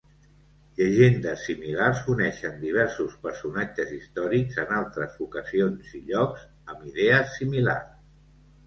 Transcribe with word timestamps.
Llegendes 0.77 1.43
similars 1.49 2.01
uneixen 2.13 2.57
diversos 2.63 3.13
personatges 3.27 3.93
històrics 3.99 4.61
en 4.65 4.75
altres 4.81 5.23
ocasions 5.29 5.95
i 6.03 6.07
llocs 6.11 6.51
amb 6.75 6.91
idees 6.95 7.41
similars. 7.41 7.91